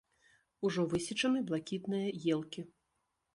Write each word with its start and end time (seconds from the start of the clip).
Ужо 0.69 0.85
высечаны 0.93 1.43
блакітныя 1.51 2.07
елкі. 2.37 2.61